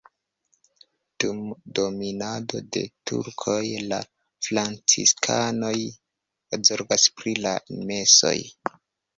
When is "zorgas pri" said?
6.71-7.37